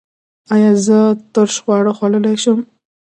ایا 0.53 0.71
زه 0.85 0.99
ترش 1.33 1.55
خواړه 1.63 1.91
خوړلی 1.97 2.35
شم؟ 2.43 2.59